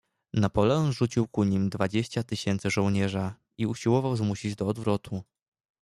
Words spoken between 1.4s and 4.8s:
nim dwadzieścia tysięcy żołnierza i usiłował zmusić do